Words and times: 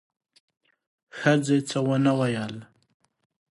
ښځې 1.17 1.57
څه 1.69 1.79
ونه 1.87 2.13
ویل: 2.19 2.55